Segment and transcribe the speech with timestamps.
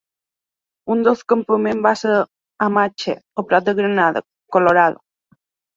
[0.95, 2.17] Un dels campaments va ser
[2.69, 5.07] Amache a prop de Granada, Colorado.